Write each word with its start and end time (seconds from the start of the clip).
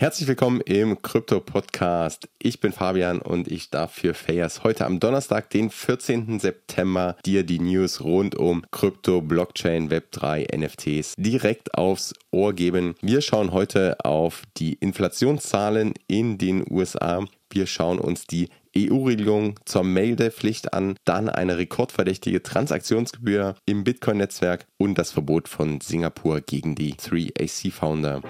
Herzlich 0.00 0.28
willkommen 0.28 0.60
im 0.60 1.02
Krypto 1.02 1.40
Podcast. 1.40 2.28
Ich 2.38 2.60
bin 2.60 2.70
Fabian 2.70 3.18
und 3.18 3.48
ich 3.48 3.70
darf 3.70 3.94
für 3.94 4.14
Fayers 4.14 4.62
heute 4.62 4.86
am 4.86 5.00
Donnerstag, 5.00 5.50
den 5.50 5.70
14. 5.70 6.38
September, 6.38 7.16
dir 7.26 7.42
die 7.42 7.58
News 7.58 8.04
rund 8.04 8.36
um 8.36 8.62
Krypto, 8.70 9.20
Blockchain, 9.20 9.90
Web3, 9.90 10.56
NFTs 10.56 11.14
direkt 11.18 11.74
aufs 11.74 12.14
Ohr 12.30 12.52
geben. 12.52 12.94
Wir 13.00 13.22
schauen 13.22 13.50
heute 13.50 13.96
auf 14.04 14.44
die 14.56 14.74
Inflationszahlen 14.74 15.94
in 16.06 16.38
den 16.38 16.64
USA. 16.70 17.24
Wir 17.50 17.66
schauen 17.66 17.98
uns 17.98 18.24
die 18.24 18.50
EU-Regelung 18.76 19.58
zur 19.64 19.82
Meldepflicht 19.82 20.74
an, 20.74 20.94
dann 21.06 21.28
eine 21.28 21.58
rekordverdächtige 21.58 22.44
Transaktionsgebühr 22.44 23.56
im 23.66 23.82
Bitcoin-Netzwerk 23.82 24.64
und 24.76 24.96
das 24.96 25.10
Verbot 25.10 25.48
von 25.48 25.80
Singapur 25.80 26.40
gegen 26.40 26.76
die 26.76 26.94
3AC-Founder. 26.94 28.22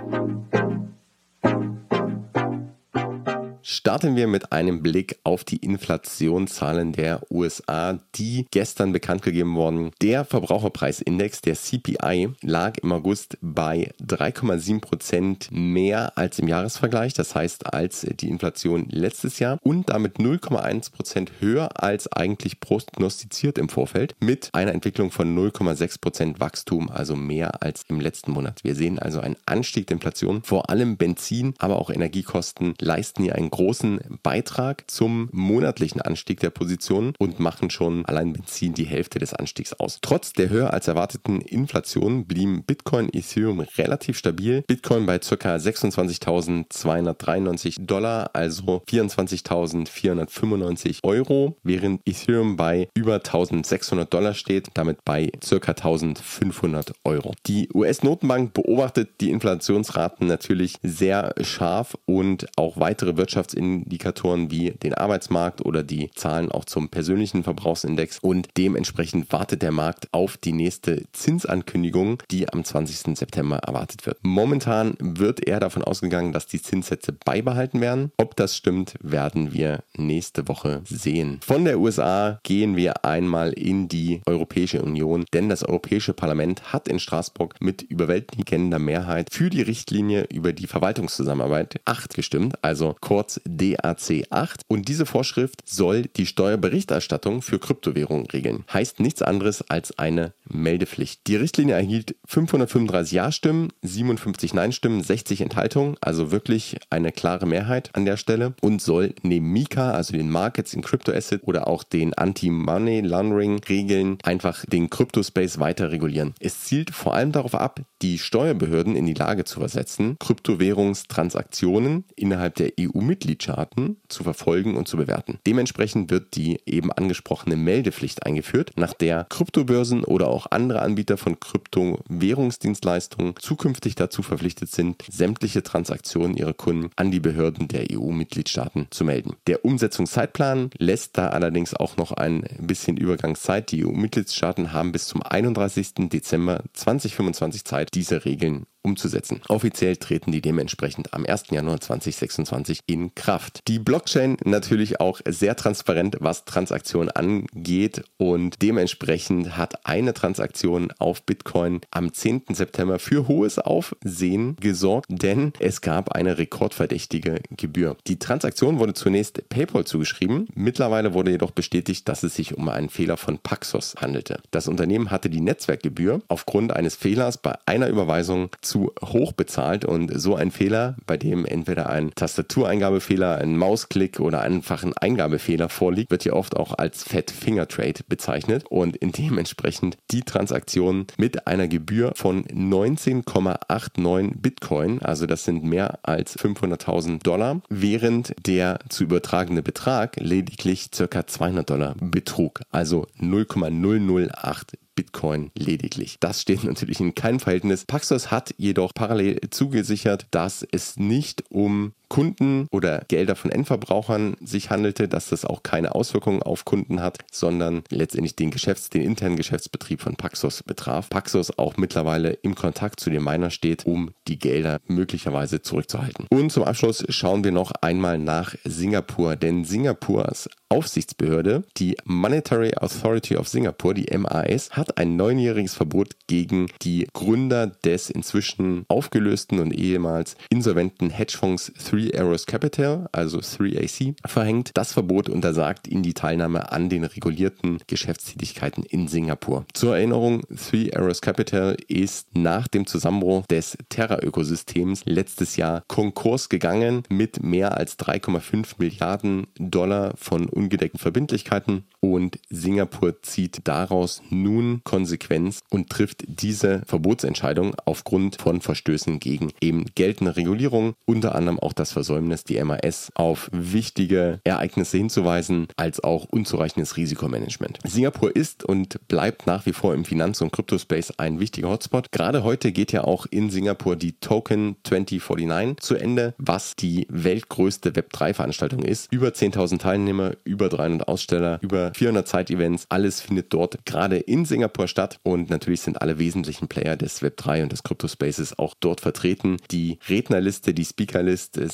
Starten 3.71 4.17
wir 4.17 4.29
mit 4.29 4.50
einem 4.50 4.82
Blick 4.82 5.18
auf 5.25 5.45
die 5.45 5.58
Inflationszahlen 5.58 6.93
der 6.93 7.21
USA, 7.31 7.99
die 8.14 8.46
gestern 8.50 8.93
bekannt 8.93 9.21
gegeben 9.21 9.57
wurden. 9.57 9.90
Der 10.00 10.25
Verbraucherpreisindex, 10.25 11.43
der 11.43 11.54
CPI, 11.54 12.31
lag 12.40 12.79
im 12.79 12.93
August 12.93 13.36
bei 13.43 13.93
3,7 14.03 14.81
Prozent 14.81 15.49
mehr 15.50 16.17
als 16.17 16.39
im 16.39 16.49
Jahresvergleich, 16.49 17.12
das 17.12 17.35
heißt 17.35 17.71
als 17.75 18.07
die 18.09 18.31
Inflation 18.31 18.86
letztes 18.89 19.39
Jahr 19.39 19.59
und 19.62 19.90
damit 19.90 20.17
0,1 20.17 20.90
Prozent 20.90 21.32
höher 21.40 21.68
als 21.75 22.11
eigentlich 22.11 22.61
prognostiziert 22.61 23.59
im 23.59 23.68
Vorfeld 23.68 24.14
mit 24.18 24.48
einer 24.54 24.73
Entwicklung 24.73 25.11
von 25.11 25.37
0,6 25.37 26.00
Prozent 26.00 26.40
Wachstum, 26.40 26.89
also 26.89 27.14
mehr 27.17 27.62
als 27.62 27.82
im 27.89 28.00
letzten 28.00 28.32
Monat. 28.32 28.64
Wir 28.64 28.75
sehen 28.75 28.98
also 28.98 29.21
einen 29.21 29.37
Anstieg 29.45 29.89
der 29.89 29.96
Inflation. 29.96 30.43
Vor 30.43 30.71
allem 30.71 30.96
Benzin, 30.96 31.53
aber 31.59 31.76
auch 31.76 31.90
Energiekosten 31.90 32.73
leisten 32.81 33.25
hier 33.25 33.34
einen 33.34 33.50
großen 33.58 34.00
Beitrag 34.22 34.89
zum 34.89 35.28
monatlichen 35.33 36.01
Anstieg 36.01 36.39
der 36.39 36.51
Positionen 36.51 37.12
und 37.19 37.41
machen 37.41 37.70
schon 37.70 38.06
allein 38.06 38.33
Benzin 38.33 38.73
die 38.73 38.87
Hälfte 38.87 39.19
des 39.19 39.34
Anstiegs 39.34 39.73
aus. 39.73 39.98
Trotz 40.01 40.33
der 40.33 40.48
höher 40.48 40.73
als 40.73 40.87
erwarteten 40.87 41.41
Inflation 41.41 42.25
blieben 42.25 42.62
Bitcoin, 42.62 43.09
Ethereum 43.12 43.59
relativ 43.77 44.17
stabil. 44.17 44.62
Bitcoin 44.62 45.06
bei 45.06 45.19
ca. 45.19 45.56
26.293 45.56 47.84
Dollar, 47.84 48.31
also 48.33 48.81
24.495 48.89 51.01
Euro, 51.03 51.56
während 51.64 52.01
Ethereum 52.06 52.55
bei 52.56 52.89
über 52.95 53.17
1.600 53.17 54.05
Dollar 54.05 54.34
steht, 54.34 54.69
damit 54.75 55.05
bei 55.05 55.33
ca. 55.41 55.73
1.500 55.73 56.92
Euro. 57.03 57.34
Die 57.48 57.69
US-Notenbank 57.75 58.55
beobachtet 58.55 59.20
die 59.20 59.31
Inflationsraten 59.31 60.29
natürlich 60.29 60.77
sehr 60.84 61.34
scharf 61.41 61.97
und 62.06 62.47
auch 62.56 62.79
weitere 62.79 63.17
Wirtschafts 63.17 63.48
Wirtschaftsindikatoren 63.49 64.51
wie 64.51 64.71
den 64.71 64.95
Arbeitsmarkt 64.95 65.65
oder 65.65 65.83
die 65.83 66.11
Zahlen 66.15 66.51
auch 66.51 66.65
zum 66.65 66.89
persönlichen 66.89 67.45
Verbrauchsindex 67.45 68.19
und 68.21 68.49
dementsprechend 68.57 69.33
wartet 69.33 69.63
der 69.63 69.73
Markt 69.73 70.09
auf 70.13 70.37
die 70.37 70.53
nächste 70.53 71.05
Zinsankündigung, 71.13 72.23
die 72.31 72.49
am 72.49 72.65
20. 72.65 73.17
September 73.17 73.59
erwartet 73.59 74.07
wird. 74.07 74.19
Momentan 74.23 74.97
wird 75.01 75.47
eher 75.47 75.61
davon 75.61 75.83
ausgegangen, 75.83 76.33
dass 76.33 76.47
die 76.47 76.61
Zinssätze 76.61 77.13
beibehalten 77.13 77.81
werden. 77.81 78.13
Ob 78.17 78.37
das 78.37 78.57
stimmt, 78.57 78.95
werden 79.01 79.53
wir 79.53 79.83
nächste 79.97 80.49
Woche 80.49 80.83
sehen. 80.85 81.41
Von 81.43 81.65
der 81.65 81.79
USA 81.79 82.41
gehen 82.43 82.77
wir 82.77 83.05
einmal 83.05 83.53
in 83.53 83.89
die 83.89 84.21
Europäische 84.27 84.83
Union, 84.83 85.25
denn 85.33 85.49
das 85.49 85.63
Europäische 85.65 86.13
Parlament 86.13 86.73
hat 86.73 86.89
in 86.89 86.99
Straßburg 86.99 87.57
mit 87.61 87.83
überwältigender 87.83 88.79
Mehrheit 88.79 89.29
für 89.33 89.51
die 89.51 89.63
Richtlinie 89.63 90.27
über 90.33 90.53
die 90.53 90.67
Verwaltungszusammenarbeit 90.67 91.81
8 91.85 92.15
gestimmt, 92.15 92.55
also 92.63 92.97
kurz 93.01 93.38
DAC 93.44 94.25
8 94.31 94.62
und 94.69 94.89
diese 94.89 95.06
Vorschrift 95.06 95.62
soll 95.69 96.03
die 96.03 96.27
Steuerberichterstattung 96.27 97.42
für 97.42 97.58
Kryptowährungen 97.58 98.27
regeln. 98.27 98.64
Heißt 98.72 99.00
nichts 99.00 99.22
anderes 99.22 99.68
als 99.70 99.98
eine 99.98 100.33
Meldepflicht. 100.51 101.27
Die 101.27 101.36
Richtlinie 101.36 101.75
erhielt 101.75 102.17
535 102.27 103.13
Ja-Stimmen, 103.13 103.73
57 103.83 104.55
Nein-Stimmen, 104.55 105.03
60 105.03 105.41
Enthaltungen, 105.41 105.97
also 106.01 106.31
wirklich 106.31 106.77
eine 106.91 107.13
klare 107.13 107.47
Mehrheit 107.47 107.91
an 107.95 108.05
der 108.05 108.17
Stelle 108.17 108.55
und 108.61 108.83
soll 108.83 109.14
neben 109.23 109.51
Mika, 109.53 109.92
also 109.92 110.13
den 110.13 110.31
Markets 110.31 110.75
in 110.75 110.83
Crypto 110.83 111.13
Asset 111.13 111.42
oder 111.45 111.69
auch 111.69 111.83
den 111.83 112.14
Anti-Money 112.14 113.01
Laundering 113.01 113.61
Regeln 113.69 114.19
einfach 114.23 114.64
den 114.67 114.91
Kryptospace 114.91 115.58
weiter 115.58 115.91
regulieren. 115.91 116.35
Es 116.41 116.64
zielt 116.64 116.91
vor 116.91 117.14
allem 117.14 117.33
darauf 117.33 117.55
ab, 117.55 117.81
die 118.03 118.19
Steuerbehörden 118.19 118.97
in 118.97 119.07
die 119.07 119.14
Lage 119.14 119.45
zu 119.45 119.61
versetzen, 119.61 120.17
Kryptowährungstransaktionen 120.19 122.05
innerhalb 122.17 122.57
der 122.57 122.73
EU-Mitgliedstaaten 122.79 123.39
Mitgliedstaaten 123.39 123.97
zu 124.08 124.25
verfolgen 124.25 124.77
und 124.77 124.89
zu 124.89 124.97
bewerten. 124.97 125.39
Dementsprechend 125.47 126.11
wird 126.11 126.37
die 126.37 126.61
eben 126.67 126.92
angesprochene 126.92 127.57
Meldepflicht 127.57 128.25
eingeführt, 128.25 128.72
nach 128.76 128.92
der 128.92 129.26
Kryptobörsen 129.28 130.04
oder 130.04 130.28
auch 130.28 130.38
andere 130.47 130.82
Anbieter 130.82 131.16
von 131.16 131.38
Kryptowährungsdienstleistungen 131.41 133.34
zukünftig 133.38 133.94
dazu 133.94 134.22
verpflichtet 134.22 134.71
sind, 134.71 135.04
sämtliche 135.09 135.62
Transaktionen 135.62 136.37
ihrer 136.37 136.54
Kunden 136.54 136.91
an 136.97 137.10
die 137.10 137.21
Behörden 137.21 137.69
der 137.69 137.87
EU-Mitgliedstaaten 137.93 138.87
zu 138.91 139.04
melden. 139.04 139.37
Der 139.47 139.65
Umsetzungszeitplan 139.65 140.71
lässt 140.78 141.19
da 141.19 141.28
allerdings 141.28 141.75
auch 141.75 141.97
noch 141.97 142.12
ein 142.12 142.44
bisschen 142.60 142.97
Übergangszeit. 142.97 143.71
Die 143.72 143.84
EU-Mitgliedstaaten 143.84 144.72
haben 144.72 144.93
bis 144.93 145.06
zum 145.06 145.22
31. 145.22 146.09
Dezember 146.10 146.62
2025 146.72 147.65
Zeit, 147.65 147.94
diese 147.94 148.25
Regeln 148.25 148.66
umzusetzen. 148.82 149.40
Offiziell 149.48 149.96
treten 149.96 150.32
die 150.32 150.40
dementsprechend 150.40 151.12
am 151.12 151.26
1. 151.26 151.44
Januar 151.50 151.80
2026 151.80 152.80
in 152.86 153.14
Kraft. 153.14 153.60
Die 153.68 153.78
Blockchain 153.78 154.36
natürlich 154.44 155.00
auch 155.00 155.20
sehr 155.28 155.56
transparent, 155.56 156.16
was 156.20 156.44
Transaktionen 156.44 157.10
angeht 157.10 158.04
und 158.16 158.62
dementsprechend 158.62 159.56
hat 159.56 159.86
eine 159.86 160.14
Transaktion 160.14 160.92
auf 160.98 161.22
Bitcoin 161.22 161.80
am 161.90 162.12
10. 162.12 162.42
September 162.52 162.98
für 162.98 163.28
hohes 163.28 163.58
Aufsehen 163.58 164.56
gesorgt, 164.56 165.06
denn 165.10 165.52
es 165.58 165.80
gab 165.80 166.12
eine 166.12 166.38
rekordverdächtige 166.38 167.40
Gebühr. 167.50 167.96
Die 168.06 168.18
Transaktion 168.18 168.78
wurde 168.78 168.94
zunächst 168.94 169.48
PayPal 169.48 169.84
zugeschrieben, 169.84 170.48
mittlerweile 170.54 171.14
wurde 171.14 171.30
jedoch 171.30 171.50
bestätigt, 171.50 172.08
dass 172.08 172.22
es 172.22 172.34
sich 172.34 172.56
um 172.56 172.68
einen 172.68 172.88
Fehler 172.88 173.16
von 173.16 173.38
Paxos 173.38 173.96
handelte. 174.00 174.40
Das 174.50 174.68
Unternehmen 174.68 175.10
hatte 175.10 175.30
die 175.30 175.40
Netzwerkgebühr 175.40 176.22
aufgrund 176.28 176.72
eines 176.72 176.94
Fehlers 176.94 177.38
bei 177.38 177.56
einer 177.66 177.88
Überweisung 177.88 178.50
zu 178.60 178.77
hoch 179.02 179.32
bezahlt 179.32 179.84
und 179.84 180.10
so 180.20 180.34
ein 180.34 180.50
Fehler, 180.50 180.96
bei 181.06 181.16
dem 181.16 181.44
entweder 181.44 181.90
ein 181.90 182.12
Tastatureingabefehler, 182.14 183.38
ein 183.38 183.56
Mausklick 183.56 184.20
oder 184.20 184.40
einfach 184.40 184.82
ein 184.82 184.96
Eingabefehler 184.96 185.68
vorliegt, 185.68 186.10
wird 186.10 186.22
hier 186.22 186.36
oft 186.36 186.56
auch 186.56 186.76
als 186.76 187.02
Fat 187.02 187.30
Finger 187.30 187.68
Trade 187.68 188.00
bezeichnet 188.08 188.64
und 188.68 188.98
dementsprechend 189.00 189.98
die 190.10 190.22
Transaktion 190.22 191.06
mit 191.16 191.46
einer 191.46 191.68
Gebühr 191.68 192.12
von 192.14 192.44
19,89 192.44 194.32
Bitcoin, 194.40 195.02
also 195.02 195.26
das 195.26 195.44
sind 195.44 195.64
mehr 195.64 195.98
als 196.02 196.38
500.000 196.38 197.22
Dollar, 197.22 197.60
während 197.68 198.34
der 198.46 198.78
zu 198.88 199.04
übertragene 199.04 199.62
Betrag 199.62 200.16
lediglich 200.16 200.90
ca. 200.90 201.26
200 201.26 201.68
Dollar 201.68 201.94
betrug, 202.00 202.60
also 202.70 203.06
0,008 203.18 204.78
Bitcoin 204.98 205.53
lediglich. 205.54 206.16
Das 206.19 206.42
steht 206.42 206.64
natürlich 206.64 206.98
in 206.98 207.14
keinem 207.14 207.38
Verhältnis. 207.38 207.84
Paxos 207.84 208.32
hat 208.32 208.53
jedoch 208.59 208.92
parallel 208.92 209.38
zugesichert, 209.50 210.26
dass 210.32 210.66
es 210.72 210.97
nicht 210.97 211.44
um 211.50 211.92
Kunden 212.08 212.66
oder 212.70 213.04
Gelder 213.08 213.36
von 213.36 213.50
Endverbrauchern 213.50 214.36
sich 214.41 214.70
handelte, 214.70 215.08
dass 215.08 215.28
das 215.28 215.44
auch 215.44 215.62
keine 215.62 215.94
Auswirkungen 215.94 216.42
auf 216.42 216.64
Kunden 216.64 217.00
hat, 217.00 217.19
sondern 217.30 217.82
letztendlich 217.91 218.36
den 218.36 218.50
Geschäfts-, 218.50 218.91
den 218.91 219.02
internen 219.02 219.36
Geschäftsbetrieb 219.36 220.00
von 220.00 220.16
Paxos 220.16 220.62
betraf. 220.62 221.10
Paxos 221.10 221.58
auch 221.58 221.76
mittlerweile 221.76 222.30
im 222.30 222.54
Kontakt 222.54 223.00
zu 223.00 223.10
dem 223.10 223.24
Miner 223.24 223.50
steht, 223.50 223.86
um 223.86 224.10
die 224.26 224.38
Gelder 224.38 224.80
möglicherweise 224.86 225.62
zurückzuhalten. 225.62 226.26
Und 226.30 226.50
zum 226.50 226.64
Abschluss 226.64 227.04
schauen 227.08 227.44
wir 227.44 227.52
noch 227.52 227.72
einmal 227.81 228.19
nach 228.19 228.55
Singapur, 228.64 229.37
denn 229.37 229.64
Singapurs 229.64 230.49
Aufsichtsbehörde, 230.70 231.64
die 231.78 231.96
Monetary 232.05 232.75
Authority 232.75 233.37
of 233.37 233.49
Singapore, 233.49 233.94
die 233.94 234.14
MAS, 234.16 234.70
hat 234.72 234.99
ein 234.99 235.16
neunjähriges 235.16 235.75
Verbot 235.75 236.10
gegen 236.26 236.66
die 236.82 237.06
Gründer 237.14 237.69
des 237.69 238.10
inzwischen 238.10 238.84
aufgelösten 238.88 239.60
und 239.60 239.72
ehemals 239.72 240.37
insolventen 240.50 241.08
Hedgefonds 241.08 241.72
3 241.90 241.97
Three 241.98 242.16
Arrows 242.16 242.46
Capital, 242.46 243.08
also 243.10 243.38
3AC, 243.38 244.14
verhängt. 244.24 244.70
Das 244.74 244.92
Verbot 244.92 245.28
untersagt 245.28 245.88
ihnen 245.88 246.04
die 246.04 246.14
Teilnahme 246.14 246.70
an 246.70 246.88
den 246.88 247.02
regulierten 247.02 247.78
Geschäftstätigkeiten 247.88 248.84
in 248.84 249.08
Singapur. 249.08 249.64
Zur 249.74 249.96
Erinnerung, 249.96 250.42
Three 250.56 250.92
Arrows 250.94 251.20
Capital 251.20 251.76
ist 251.88 252.36
nach 252.36 252.68
dem 252.68 252.86
Zusammenbruch 252.86 253.46
des 253.48 253.76
Terra-Ökosystems 253.88 255.06
letztes 255.06 255.56
Jahr 255.56 255.82
Konkurs 255.88 256.48
gegangen 256.48 257.02
mit 257.08 257.42
mehr 257.42 257.76
als 257.76 257.98
3,5 257.98 258.74
Milliarden 258.78 259.48
Dollar 259.58 260.12
von 260.16 260.48
ungedeckten 260.48 261.00
Verbindlichkeiten 261.00 261.82
und 262.00 262.38
Singapur 262.48 263.22
zieht 263.22 263.62
daraus 263.64 264.22
nun 264.30 264.82
Konsequenz 264.84 265.62
und 265.68 265.90
trifft 265.90 266.24
diese 266.28 266.82
Verbotsentscheidung 266.86 267.74
aufgrund 267.86 268.40
von 268.40 268.60
Verstößen 268.60 269.18
gegen 269.18 269.52
eben 269.60 269.86
geltende 269.96 270.36
Regulierungen, 270.36 270.94
unter 271.06 271.34
anderem 271.34 271.58
auch 271.58 271.72
das 271.72 271.88
Versäumnis, 271.93 272.44
die 272.44 272.62
MAS 272.62 273.11
auf 273.14 273.49
wichtige 273.52 274.40
Ereignisse 274.44 274.99
hinzuweisen, 274.99 275.69
als 275.76 276.02
auch 276.02 276.26
unzureichendes 276.31 276.96
Risikomanagement. 276.96 277.79
Singapur 277.85 278.35
ist 278.35 278.64
und 278.64 279.06
bleibt 279.08 279.46
nach 279.46 279.67
wie 279.67 279.73
vor 279.73 279.94
im 279.94 280.05
Finanz- 280.05 280.40
und 280.40 280.52
Kryptospace 280.52 281.19
ein 281.19 281.40
wichtiger 281.40 281.69
Hotspot. 281.69 282.11
Gerade 282.12 282.44
heute 282.44 282.73
geht 282.73 282.93
ja 282.93 283.05
auch 283.05 283.26
in 283.31 283.50
Singapur 283.50 283.96
die 283.96 284.12
Token 284.12 284.76
2049 284.85 285.79
zu 285.81 285.96
Ende, 285.96 286.35
was 286.38 286.76
die 286.76 287.06
weltgrößte 287.11 287.91
Web3-Veranstaltung 287.91 288.82
ist. 288.82 289.12
Über 289.12 289.29
10.000 289.29 289.79
Teilnehmer, 289.79 290.32
über 290.44 290.69
300 290.69 291.08
Aussteller, 291.08 291.58
über 291.62 291.93
400 291.94 292.26
Zeitevents. 292.26 292.87
Alles 292.88 293.20
findet 293.20 293.52
dort 293.52 293.84
gerade 293.84 294.19
in 294.19 294.44
Singapur 294.44 294.88
statt 294.88 295.19
und 295.23 295.50
natürlich 295.50 295.81
sind 295.81 296.00
alle 296.02 296.19
wesentlichen 296.19 296.69
Player 296.69 296.96
des 296.96 297.23
Web3 297.23 297.62
und 297.62 297.73
des 297.73 297.82
Crypto-Spaces 297.82 298.58
auch 298.58 298.75
dort 298.79 299.00
vertreten. 299.00 299.56
Die 299.70 299.99
Rednerliste, 300.08 300.75
die 300.75 300.84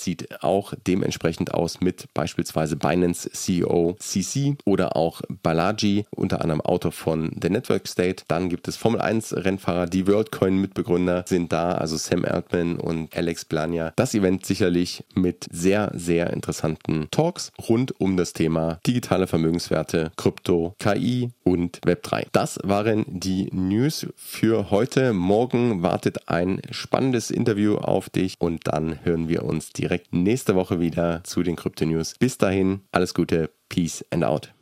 Sieht 0.04 0.42
auch 0.42 0.74
dementsprechend 0.86 1.54
aus 1.54 1.80
mit 1.80 2.12
beispielsweise 2.12 2.76
Binance 2.76 3.30
CEO 3.32 3.96
CC 3.98 4.58
oder 4.66 4.96
auch 4.96 5.22
Balaji, 5.42 6.04
unter 6.10 6.42
anderem 6.42 6.60
Autor 6.60 6.92
von 6.92 7.34
The 7.40 7.48
Network 7.48 7.88
State. 7.88 8.24
Dann 8.28 8.50
gibt 8.50 8.68
es 8.68 8.76
Formel 8.76 9.00
1 9.00 9.34
Rennfahrer, 9.34 9.86
die 9.86 10.06
WorldCoin 10.06 10.60
Mitbegründer 10.60 11.24
sind 11.26 11.52
da, 11.52 11.72
also 11.72 11.96
Sam 11.96 12.26
Altman 12.26 12.76
und 12.76 13.16
Alex 13.16 13.46
Blania. 13.46 13.94
Das 13.96 14.14
Event 14.14 14.44
sicherlich 14.44 15.04
mit 15.14 15.46
sehr, 15.50 15.90
sehr 15.94 16.34
interessanten 16.34 17.08
Talks 17.10 17.50
rund 17.66 17.98
um 17.98 18.18
das 18.18 18.34
Thema 18.34 18.80
digitale 18.86 19.26
Vermögenswerte, 19.26 20.12
Krypto, 20.16 20.74
KI 20.80 21.30
und 21.44 21.80
Web3. 21.80 22.26
Das 22.32 22.58
waren 22.62 23.06
die 23.08 23.48
News 23.52 24.06
für 24.16 24.70
heute. 24.70 25.14
Morgen 25.14 25.82
wartet 25.82 26.28
ein 26.28 26.60
spannendes 26.70 27.30
Interview 27.30 27.76
auf 27.76 28.10
dich 28.10 28.34
und 28.38 28.68
dann 28.68 29.02
hören 29.02 29.30
wir 29.30 29.44
uns 29.44 29.72
direkt 29.94 30.12
nächste 30.12 30.56
Woche 30.56 30.80
wieder 30.80 31.22
zu 31.22 31.44
den 31.44 31.54
Krypto 31.54 31.86
News. 31.86 32.16
Bis 32.18 32.36
dahin, 32.36 32.80
alles 32.90 33.14
Gute, 33.14 33.50
Peace 33.68 34.04
and 34.10 34.24
out. 34.24 34.52